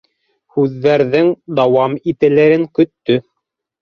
Һүҙҙәрҙең 0.55 1.29
дауам 1.59 1.95
ителерен 2.15 2.67
көттө. 2.81 3.19